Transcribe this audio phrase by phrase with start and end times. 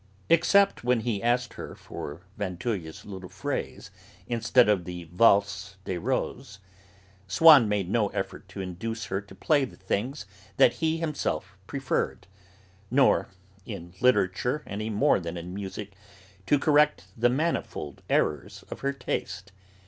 [0.29, 3.91] Except when he asked her for Vinteuil's little phrase
[4.25, 6.57] instead of the Valse des Roses,
[7.27, 10.25] Swann made no effort to induce her to play the things
[10.57, 12.25] that he himself preferred,
[12.89, 13.27] nor,
[13.63, 15.93] in literature any more than in music,
[16.47, 19.51] to correct the manifold errors of her taste.